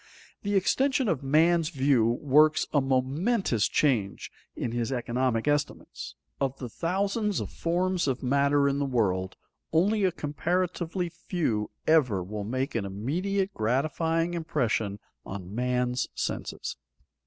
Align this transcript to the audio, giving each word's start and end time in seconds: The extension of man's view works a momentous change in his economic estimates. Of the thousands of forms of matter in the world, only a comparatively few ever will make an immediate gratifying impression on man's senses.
The 0.41 0.55
extension 0.55 1.07
of 1.07 1.21
man's 1.21 1.69
view 1.69 2.03
works 2.07 2.65
a 2.73 2.81
momentous 2.81 3.67
change 3.67 4.31
in 4.55 4.71
his 4.71 4.91
economic 4.91 5.47
estimates. 5.47 6.15
Of 6.39 6.57
the 6.57 6.69
thousands 6.69 7.39
of 7.39 7.51
forms 7.51 8.07
of 8.07 8.23
matter 8.23 8.67
in 8.67 8.79
the 8.79 8.85
world, 8.87 9.35
only 9.71 10.03
a 10.03 10.11
comparatively 10.11 11.09
few 11.09 11.69
ever 11.85 12.23
will 12.23 12.43
make 12.43 12.73
an 12.73 12.83
immediate 12.83 13.53
gratifying 13.53 14.33
impression 14.33 14.97
on 15.23 15.53
man's 15.53 16.07
senses. 16.15 16.77